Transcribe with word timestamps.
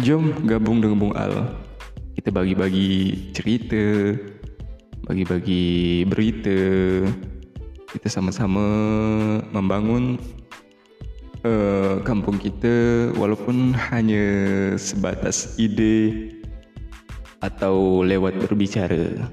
Jom 0.00 0.32
gabung 0.48 0.80
dengan 0.80 0.96
Bung 0.96 1.12
Al. 1.12 1.60
Kita 2.16 2.32
bagi-bagi 2.32 3.12
cerita, 3.36 4.16
bagi-bagi 5.04 6.08
berita. 6.08 6.56
Kita 7.84 8.08
sama-sama 8.08 8.64
membangun 9.52 10.16
uh, 11.44 12.00
kampung 12.00 12.40
kita 12.40 13.12
walaupun 13.20 13.76
hanya 13.92 14.24
sebatas 14.80 15.60
ide 15.60 16.32
atau 17.44 18.00
lewat 18.00 18.40
berbicara. 18.40 19.28